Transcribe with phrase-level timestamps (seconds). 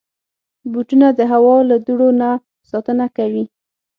[0.71, 2.29] بوټونه د هوا له دوړو نه
[2.69, 3.45] ساتنه کوي.